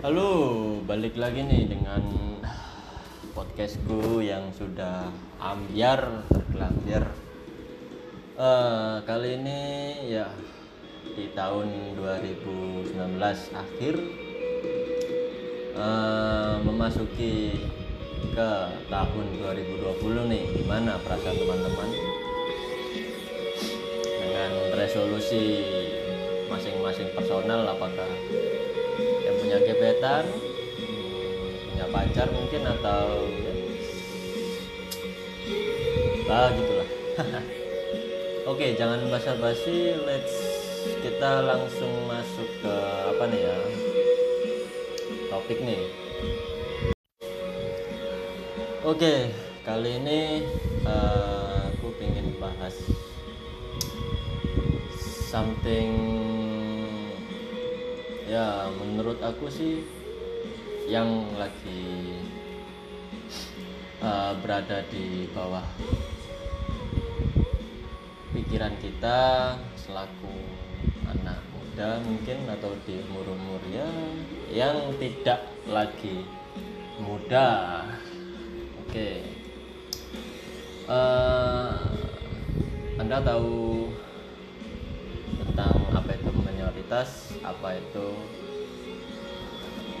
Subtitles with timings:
[0.00, 2.00] Halo, balik lagi nih dengan
[3.36, 7.04] podcastku yang sudah ambiar tergelampir.
[8.32, 9.60] Eh, kali ini
[10.08, 10.24] ya
[11.04, 12.96] di tahun 2019
[13.52, 13.94] akhir
[15.76, 17.60] eh, memasuki
[18.32, 18.50] ke
[18.88, 20.64] tahun 2020 nih.
[20.64, 21.88] Gimana perasaan teman-teman?
[24.00, 25.60] Dengan resolusi
[26.48, 28.08] masing-masing personal apakah
[29.30, 30.26] yang punya gebetan
[31.70, 33.54] punya pacar mungkin atau ya.
[36.26, 36.88] Ah gitulah.
[38.50, 40.34] Oke jangan basa-basi let's
[41.06, 42.74] kita langsung masuk ke
[43.06, 43.56] apa nih ya
[45.30, 45.82] topik nih.
[48.82, 49.30] Oke
[49.62, 50.42] kali ini
[50.82, 52.74] eh, aku pengen bahas
[55.30, 56.29] something
[58.30, 59.82] ya menurut aku sih
[60.86, 62.14] yang lagi
[63.98, 65.66] uh, berada di bawah
[68.30, 70.30] pikiran kita selaku
[71.10, 73.90] anak muda mungkin atau di umur-umur ya
[74.54, 76.22] yang tidak lagi
[77.02, 77.82] muda.
[78.86, 79.26] Oke.
[80.86, 81.74] Uh,
[82.94, 83.89] anda tahu
[85.60, 87.08] tentang apa itu minoritas,
[87.44, 88.06] apa itu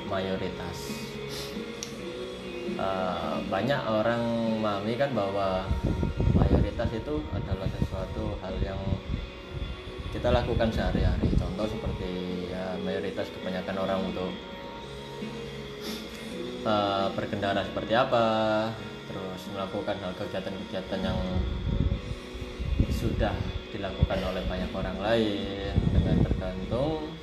[0.08, 0.78] mayoritas.
[2.80, 4.22] Uh, banyak orang
[4.56, 5.68] memahami kan bahwa
[6.32, 8.80] mayoritas itu adalah sesuatu hal yang
[10.16, 11.28] kita lakukan sehari-hari.
[11.36, 14.32] Contoh seperti ya mayoritas kebanyakan orang untuk
[16.64, 18.26] uh, berkendara seperti apa,
[19.12, 21.20] terus melakukan hal kegiatan-kegiatan yang
[22.88, 23.36] sudah
[23.70, 27.14] dilakukan oleh banyak orang lain dengan tergantung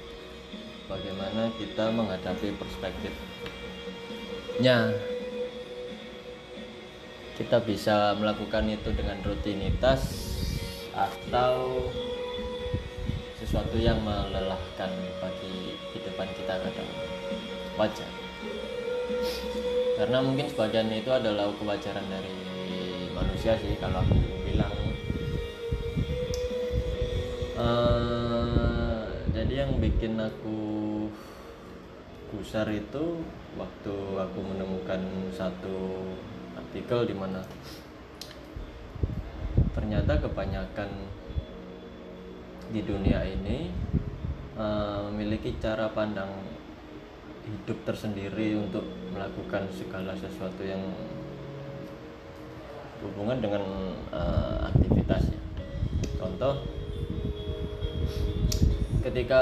[0.87, 3.17] bagaimana kita menghadapi perspektifnya.
[7.37, 10.01] Kita bisa melakukan itu dengan rutinitas
[10.97, 11.85] atau
[13.37, 14.89] sesuatu yang melelahkan
[15.21, 16.89] bagi kehidupan kita kadang
[17.77, 18.09] wajar.
[20.01, 22.33] Karena mungkin sebagian itu adalah kewajaran dari
[23.13, 24.36] manusia sih kalau aku
[27.57, 29.03] uh,
[29.33, 30.57] jadi yang bikin aku
[32.31, 33.25] gusar itu
[33.57, 35.01] waktu aku menemukan
[35.33, 36.05] satu
[36.53, 37.41] artikel di mana
[39.73, 40.89] ternyata kebanyakan
[42.67, 43.71] di dunia ini
[44.59, 46.29] uh, memiliki cara pandang
[47.47, 48.83] hidup tersendiri untuk
[49.15, 50.83] melakukan segala sesuatu yang
[52.99, 53.63] hubungan dengan
[54.11, 55.39] uh, aktivitasnya.
[56.19, 56.59] Contoh,
[59.07, 59.39] ketika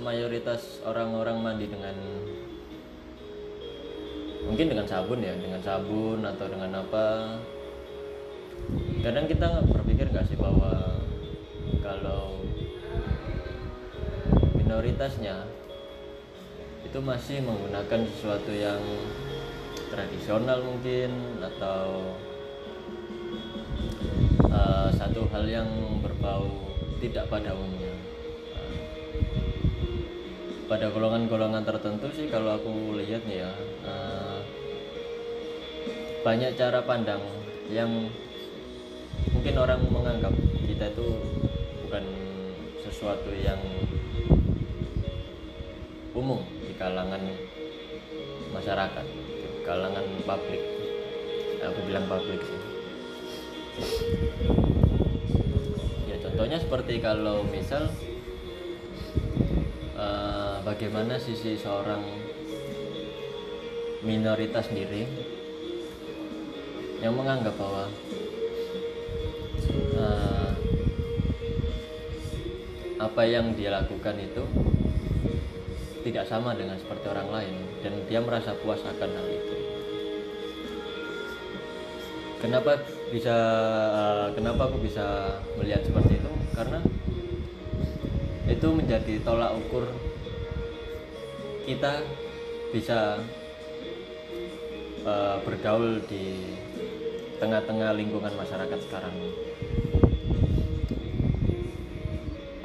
[0.00, 1.92] mayoritas orang-orang mandi dengan
[4.48, 7.36] mungkin dengan sabun ya, dengan sabun atau dengan apa,
[9.04, 10.96] kadang kita berpikir nggak sih bahwa
[11.84, 12.40] kalau
[14.56, 15.52] minoritasnya
[16.80, 18.80] itu masih menggunakan sesuatu yang
[19.92, 21.12] tradisional mungkin
[21.44, 22.16] atau
[24.48, 25.68] uh, satu hal yang
[26.00, 26.48] berbau
[27.04, 27.93] tidak pada umumnya
[30.64, 33.52] pada golongan-golongan tertentu sih kalau aku lihat ya
[33.84, 34.40] uh,
[36.24, 37.20] banyak cara pandang
[37.68, 38.08] yang
[39.28, 40.32] mungkin orang menganggap
[40.64, 41.08] kita itu
[41.84, 42.04] bukan
[42.80, 43.60] sesuatu yang
[46.16, 47.20] umum di kalangan
[48.54, 50.62] masyarakat di kalangan publik.
[51.64, 52.60] Aku bilang publik sih.
[56.08, 57.90] Ya contohnya seperti kalau misal
[59.98, 62.00] uh, bagaimana sisi seorang
[64.00, 65.04] minoritas sendiri
[67.04, 67.84] yang menganggap bahwa
[70.00, 70.50] uh,
[72.96, 74.44] apa yang dia lakukan itu
[76.08, 79.56] tidak sama dengan seperti orang lain dan dia merasa puas akan hal itu.
[82.40, 82.80] Kenapa
[83.12, 83.36] bisa
[83.92, 86.32] uh, kenapa aku bisa melihat seperti itu?
[86.56, 86.80] Karena
[88.48, 89.88] itu menjadi tolak ukur
[91.64, 92.04] kita
[92.68, 93.16] bisa
[95.08, 96.52] uh, bergaul di
[97.40, 99.16] tengah-tengah lingkungan masyarakat sekarang.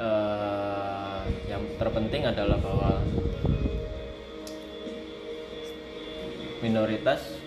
[0.00, 3.00] Uh, yang terpenting adalah bahwa
[6.60, 7.40] minoritas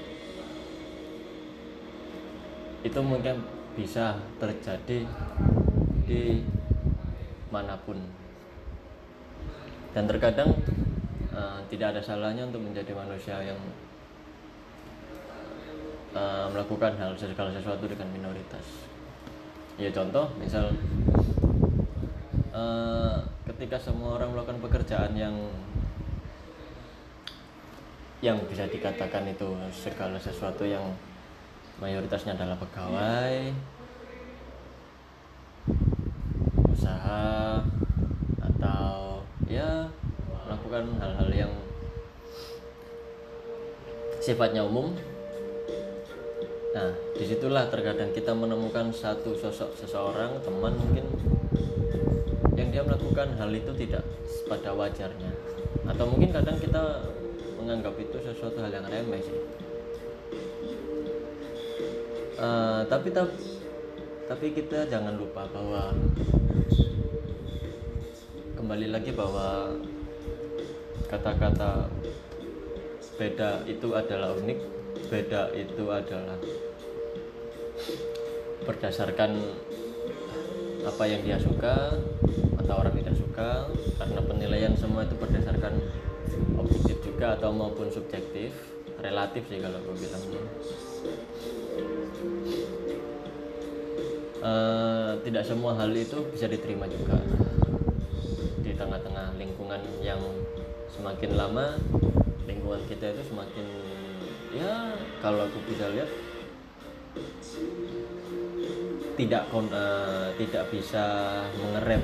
[2.81, 3.45] itu mungkin
[3.77, 5.05] bisa terjadi
[6.05, 6.45] di
[7.49, 7.97] mana pun
[9.93, 10.57] dan terkadang
[11.33, 13.59] uh, tidak ada salahnya untuk menjadi manusia yang
[16.13, 18.85] uh, melakukan hal segala sesuatu dengan minoritas.
[19.75, 20.69] Ya contoh misal
[22.53, 23.17] uh,
[23.49, 25.33] ketika semua orang melakukan pekerjaan yang
[28.23, 30.85] yang bisa dikatakan itu segala sesuatu yang
[31.81, 33.51] mayoritasnya adalah pegawai
[36.71, 37.59] usaha
[38.39, 39.19] atau
[39.51, 39.83] ya
[40.73, 41.53] melakukan hal-hal yang
[44.17, 44.89] sifatnya umum.
[46.73, 51.05] Nah di situlah terkadang kita menemukan satu sosok seseorang teman mungkin
[52.57, 54.01] yang dia melakukan hal itu tidak
[54.49, 55.29] pada wajarnya.
[55.85, 57.05] Atau mungkin kadang kita
[57.61, 59.39] menganggap itu sesuatu hal yang remeh sih.
[62.41, 63.13] Uh, tapi
[64.25, 65.93] tapi kita jangan lupa bahwa
[68.57, 69.69] kembali lagi bahwa
[71.13, 71.85] kata-kata
[73.21, 74.59] beda itu adalah unik
[75.13, 76.41] beda itu adalah
[78.65, 79.37] berdasarkan
[80.81, 82.01] apa yang dia suka
[82.57, 83.69] atau orang tidak suka
[84.01, 85.77] karena penilaian semua itu berdasarkan
[86.57, 88.49] objektif juga atau maupun subjektif
[88.97, 90.23] relatif sih kalau gue bilang.
[94.43, 97.15] Uh, tidak semua hal itu bisa diterima juga
[98.59, 100.19] di tengah-tengah lingkungan yang
[100.93, 101.75] semakin lama
[102.45, 103.65] lingkungan kita itu semakin
[104.53, 104.93] ya
[105.25, 106.09] kalau aku bisa lihat
[109.13, 111.05] tidak uh, tidak bisa
[111.61, 112.01] mengerem.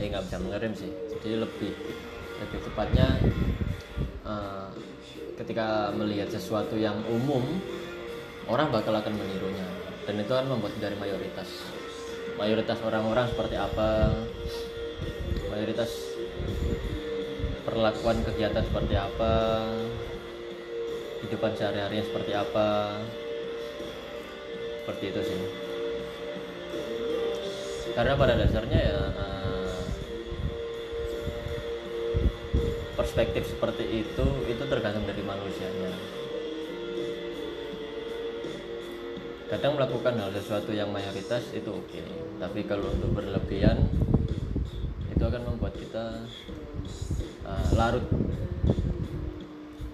[0.00, 0.90] Eh nggak bisa mengerem sih.
[1.20, 1.72] Jadi lebih
[2.40, 3.06] lebih tepatnya
[4.24, 4.72] uh,
[5.40, 7.44] ketika melihat sesuatu yang umum
[8.48, 9.68] orang bakal akan menirunya.
[10.04, 11.48] Dan itu kan membuat dari mayoritas.
[12.36, 14.12] Mayoritas orang-orang seperti apa
[15.52, 16.16] mayoritas
[17.64, 19.32] perlakuan kegiatan seperti apa
[21.24, 22.68] kehidupan sehari-harinya seperti apa
[24.84, 25.40] seperti itu sih
[27.96, 29.80] karena pada dasarnya ya eh,
[33.00, 35.96] perspektif seperti itu itu tergantung dari manusianya
[39.48, 42.04] kadang melakukan hal sesuatu yang mayoritas itu oke okay.
[42.36, 43.88] tapi kalau untuk berlebihan
[45.14, 46.28] itu akan membuat kita
[47.44, 48.06] uh, larut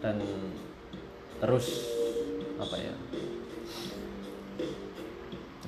[0.00, 0.16] dan
[1.40, 1.66] terus
[2.60, 2.94] apa ya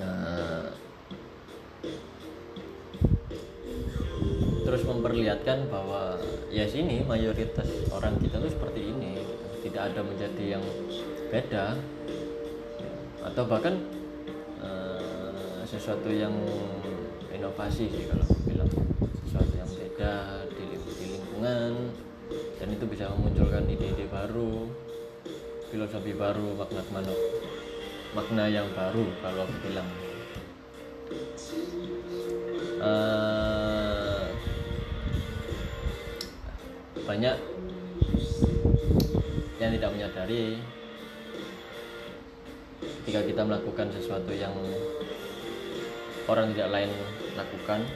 [0.01, 0.69] nah,
[4.63, 6.17] terus memperlihatkan bahwa
[6.53, 9.21] ya sini mayoritas orang kita tuh seperti ini
[9.65, 10.65] tidak ada menjadi yang
[11.33, 11.81] beda
[13.23, 13.81] atau bahkan
[14.61, 16.35] uh, sesuatu yang
[17.33, 18.71] inovasi sih kalau aku bilang
[19.25, 20.42] sesuatu yang beda
[22.83, 24.67] itu bisa memunculkan ide-ide baru
[25.71, 27.15] filosofi baru makna makna
[28.11, 29.87] makna yang baru kalau aku bilang.
[32.83, 34.27] Uh,
[37.07, 37.39] banyak
[39.63, 40.59] yang tidak menyadari
[42.83, 44.59] ketika kita melakukan sesuatu yang
[46.27, 46.91] orang tidak lain
[47.39, 47.87] lakukan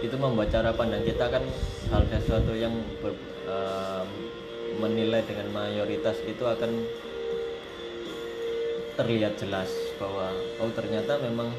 [0.00, 1.44] itu membuat cara pandang kita kan
[1.92, 2.72] hal sesuatu yang
[3.04, 3.12] ber,
[3.44, 4.04] uh,
[4.80, 6.72] menilai dengan mayoritas itu akan
[8.96, 9.68] terlihat jelas
[10.00, 11.52] bahwa oh ternyata memang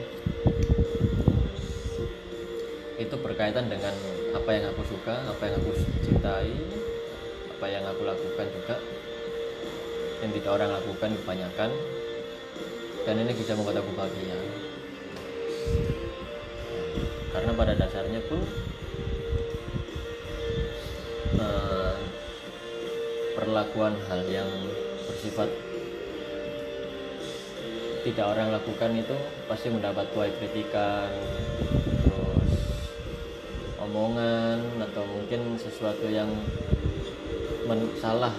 [3.01, 3.94] itu berkaitan dengan
[4.38, 5.72] apa yang aku suka, apa yang aku
[6.06, 6.54] cintai,
[7.50, 8.75] apa yang aku lakukan juga
[10.22, 11.70] yang tidak orang lakukan kebanyakan
[13.10, 14.38] dan ini bisa membuat aku bahagia
[17.32, 18.44] karena pada dasarnya pun
[21.40, 21.96] uh,
[23.40, 24.52] perlakuan hal yang
[25.08, 25.48] bersifat
[28.02, 29.16] tidak orang lakukan itu
[29.48, 31.08] pasti mendapat tuai kritikan
[32.04, 32.52] terus
[33.80, 34.60] omongan
[34.92, 36.28] atau mungkin sesuatu yang
[38.02, 38.36] salah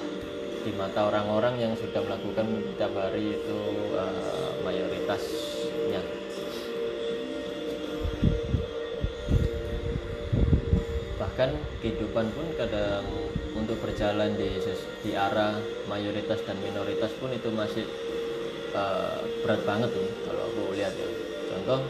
[0.63, 2.45] di mata orang-orang yang sudah melakukan
[2.77, 3.59] tiap hari itu
[3.97, 5.72] uh, mayoritasnya
[11.33, 13.09] bahkan kehidupan pun kadang
[13.57, 14.53] untuk berjalan di
[15.01, 15.57] di arah
[15.89, 17.89] mayoritas dan minoritas pun itu masih
[18.77, 21.09] uh, berat banget nih kalau aku lihat ya.
[21.49, 21.81] Contoh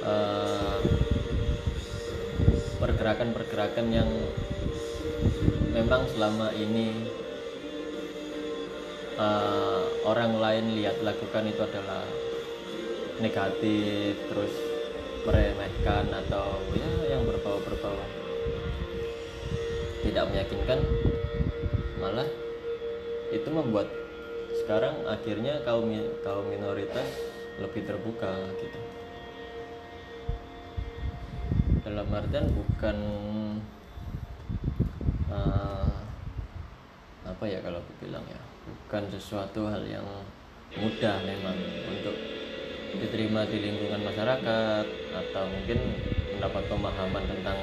[0.00, 0.80] uh,
[2.80, 4.08] pergerakan-pergerakan yang
[5.76, 7.04] memang selama ini
[9.20, 12.08] uh, orang lain lihat lakukan itu adalah
[13.20, 14.69] negatif terus
[15.24, 17.98] meremehkan atau ya yang berbau-berbau
[20.00, 20.80] tidak meyakinkan
[22.00, 22.26] malah
[23.30, 23.86] itu membuat
[24.56, 25.92] sekarang akhirnya kaum
[26.24, 27.06] kaum minoritas
[27.60, 28.80] lebih terbuka gitu.
[31.84, 32.96] Dalam artian bukan
[35.28, 35.94] uh,
[37.28, 40.06] apa ya kalau aku bilang ya bukan sesuatu hal yang
[40.74, 41.58] mudah memang
[41.90, 42.16] untuk
[42.98, 45.78] diterima di lingkungan masyarakat atau mungkin
[46.34, 47.58] mendapat pemahaman tentang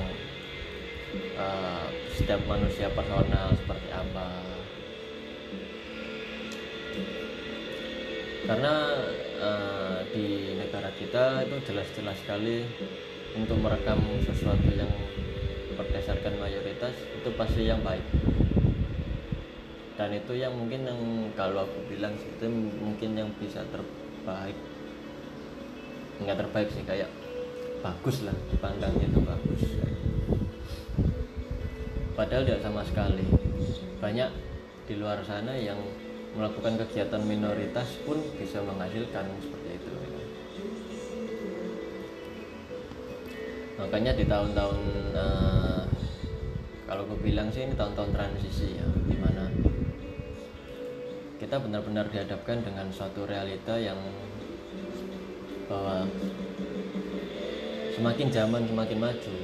[1.36, 4.28] uh, setiap manusia personal seperti apa.
[8.48, 8.74] Karena
[9.44, 12.64] uh, di negara kita itu jelas-jelas sekali
[13.36, 14.92] untuk merekam sesuatu yang
[15.76, 18.04] berdasarkan mayoritas itu pasti yang baik.
[19.98, 21.02] Dan itu yang mungkin yang
[21.34, 22.46] kalau aku bilang itu
[22.78, 24.56] mungkin yang bisa terbaik
[26.22, 27.10] nggak terbaik sih kayak
[27.82, 29.62] bagus lah dipandangnya itu bagus.
[32.18, 33.26] Padahal tidak sama sekali.
[34.02, 34.30] Banyak
[34.90, 35.78] di luar sana yang
[36.34, 39.92] melakukan kegiatan minoritas pun bisa menghasilkan seperti itu.
[43.78, 44.80] Makanya di tahun-tahun
[45.14, 45.86] uh,
[46.90, 49.54] kalau aku bilang sih ini tahun-tahun transisi ya di mana
[51.38, 54.02] kita benar-benar dihadapkan dengan suatu realita yang
[55.68, 56.08] bahwa
[57.96, 59.36] semakin zaman semakin maju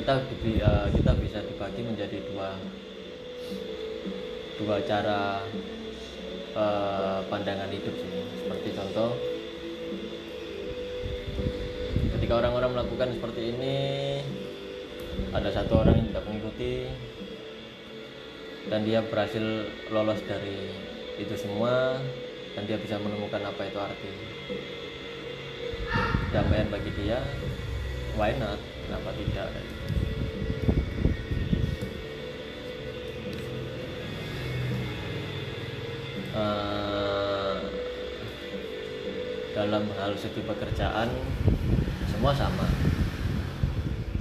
[0.00, 0.14] kita
[0.64, 2.56] uh, kita bisa dibagi menjadi dua
[4.62, 5.44] dua cara
[6.56, 8.12] uh, pandangan hidup sih.
[8.40, 9.10] Seperti contoh
[12.16, 13.76] ketika orang-orang melakukan seperti ini
[15.34, 16.72] ada satu orang yang tidak mengikuti
[18.70, 20.89] dan dia berhasil lolos dari
[21.20, 22.00] itu semua
[22.56, 24.10] dan dia bisa menemukan apa itu arti.
[26.32, 27.20] Damaian bagi dia
[28.16, 28.56] why not?
[28.88, 29.48] Kenapa tidak?
[36.30, 37.58] Uh,
[39.52, 41.10] dalam hal segi pekerjaan
[42.08, 42.66] semua sama.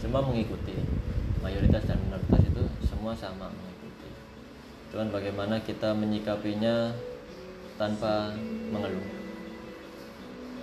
[0.02, 0.76] Semua mengikuti.
[1.40, 3.48] Mayoritas dan minoritas itu semua sama
[4.90, 6.94] cuman bagaimana kita menyikapinya
[7.78, 8.34] tanpa
[8.74, 9.06] mengeluh?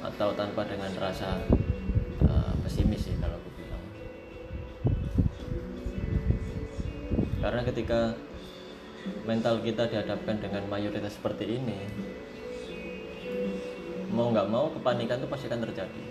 [0.03, 1.41] Atau tanpa dengan rasa
[2.27, 3.85] uh, pesimis sih kalau aku bilang.
[7.41, 8.01] Karena ketika
[9.23, 11.79] mental kita dihadapkan dengan mayoritas seperti ini
[14.11, 16.05] mau nggak mau kepanikan itu pasti akan terjadi.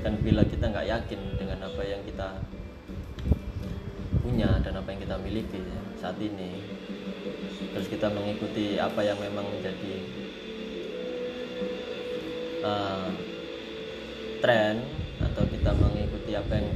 [0.00, 2.40] Dan bila kita nggak yakin dengan apa yang kita
[4.20, 5.60] punya dan apa yang kita miliki
[5.96, 6.60] saat ini.
[7.74, 9.94] Terus kita mengikuti apa yang memang menjadi
[12.64, 13.08] uh,
[14.40, 14.84] tren
[15.20, 16.68] atau kita mengikuti apa yang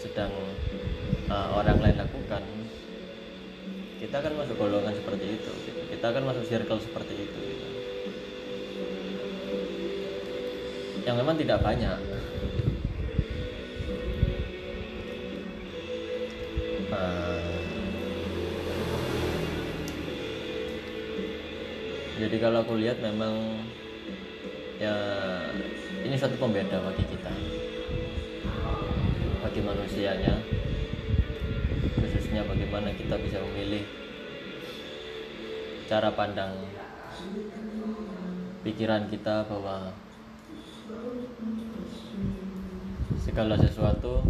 [0.00, 0.32] sedang
[1.28, 2.44] uh, orang lain lakukan
[4.00, 5.52] kita akan masuk golongan seperti itu.
[5.96, 7.74] Kita akan masuk circle seperti itu gitu.
[11.04, 12.00] yang memang tidak banyak
[22.24, 23.60] jadi kalau aku lihat memang
[24.80, 24.96] ya
[26.08, 27.28] ini satu pembeda bagi kita.
[29.44, 30.32] Bagi manusianya
[32.00, 33.84] khususnya bagaimana kita bisa memilih
[35.84, 36.64] cara pandang
[38.64, 39.92] pikiran kita bahwa
[43.20, 44.24] segala sesuatu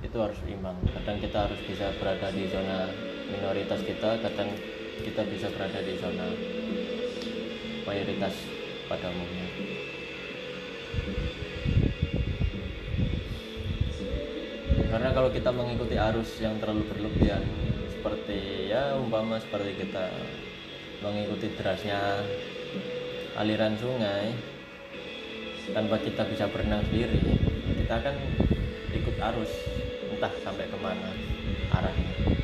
[0.00, 0.80] itu harus imbang.
[0.96, 2.88] Kadang kita harus bisa berada di zona
[3.28, 4.48] minoritas kita kadang
[5.02, 6.26] kita bisa berada di zona
[7.86, 8.34] mayoritas
[8.86, 9.46] pada umumnya.
[14.88, 17.44] Karena kalau kita mengikuti arus yang terlalu berlebihan
[17.92, 20.06] seperti ya umpama seperti kita
[21.02, 22.24] mengikuti derasnya
[23.38, 24.34] aliran sungai
[25.74, 27.20] tanpa kita bisa berenang sendiri
[27.84, 28.16] kita akan
[28.96, 29.52] ikut arus
[30.14, 31.10] entah sampai ke mana
[31.74, 32.37] arahnya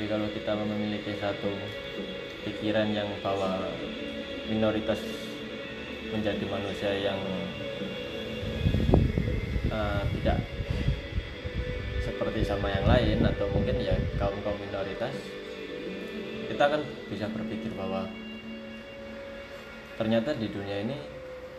[0.00, 1.52] jadi kalau kita memiliki satu
[2.48, 3.68] pikiran yang bahwa
[4.48, 4.96] minoritas
[6.08, 7.20] menjadi manusia yang
[9.68, 10.40] uh, tidak
[12.00, 15.12] seperti sama yang lain atau mungkin ya kaum kaum minoritas
[16.48, 16.80] kita akan
[17.12, 18.08] bisa berpikir bahwa
[20.00, 20.96] ternyata di dunia ini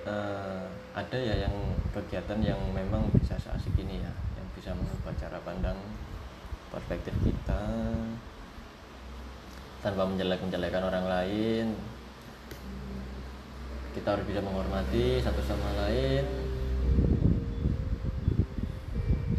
[0.09, 0.65] uh,
[0.97, 1.53] ada ya yang
[1.93, 5.77] kegiatan yang memang bisa seasik ini ya yang bisa mengubah cara pandang
[6.73, 7.61] perspektif kita
[9.81, 11.65] tanpa menjelek-menjelekan orang lain.
[13.91, 16.23] Kita harus bisa menghormati satu sama lain.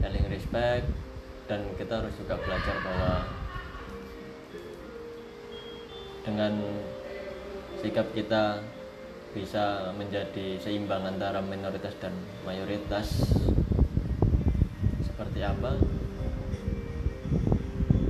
[0.02, 0.86] Saling respect.
[1.46, 3.12] Dan kita harus juga belajar bahwa
[6.22, 6.54] dengan
[7.82, 8.62] sikap kita
[9.34, 12.12] bisa menjadi seimbang antara minoritas dan
[12.46, 13.26] mayoritas
[15.02, 15.80] seperti apa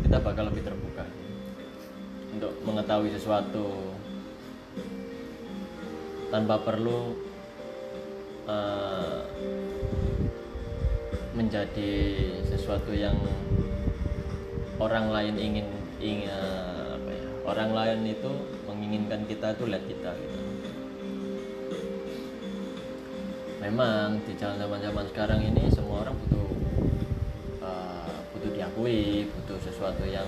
[0.02, 1.06] kita bakal lebih terbuka
[2.42, 3.94] untuk mengetahui sesuatu.
[6.26, 7.14] Tanpa perlu
[8.50, 9.22] uh,
[11.38, 11.94] menjadi
[12.42, 13.14] sesuatu yang
[14.82, 15.70] orang lain ingin
[16.02, 16.34] ingin
[16.98, 18.30] apa ya orang lain itu
[18.66, 20.40] menginginkan kita itu lihat kita gitu.
[23.62, 26.50] Memang di jalan zaman zaman sekarang ini semua orang butuh
[27.62, 30.26] uh, butuh diakui butuh sesuatu yang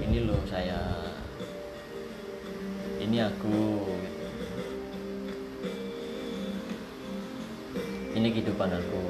[0.00, 1.12] ini loh saya
[3.12, 4.24] ini aku gitu.
[8.16, 9.02] ini kehidupan aku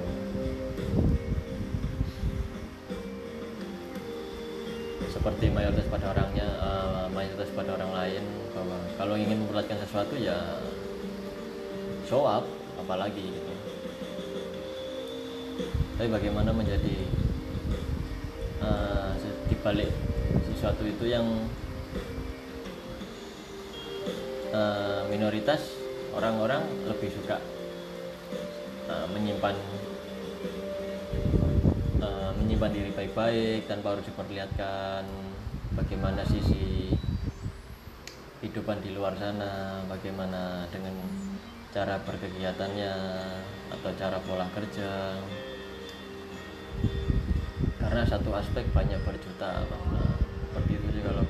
[5.06, 10.58] seperti mayoritas pada orangnya uh, mayoritas pada orang lain bahwa kalau ingin memperlihatkan sesuatu ya
[12.10, 12.42] show up
[12.82, 13.54] apalagi gitu
[15.94, 17.06] tapi bagaimana menjadi
[18.66, 19.14] uh,
[19.46, 19.94] dibalik
[20.50, 21.46] sesuatu itu yang
[24.52, 25.76] uh, minoritas
[26.12, 27.40] orang-orang lebih suka
[28.86, 29.56] uh, menyimpan
[32.04, 35.02] uh, menyimpan diri baik-baik tanpa harus diperlihatkan
[35.74, 36.92] bagaimana sisi
[38.40, 40.94] kehidupan di luar sana bagaimana dengan
[41.72, 42.94] cara berkegiatannya
[43.72, 45.16] atau cara pola kerja.
[47.80, 49.64] Karena satu aspek banyak berjuta
[50.92, 51.24] sih kalau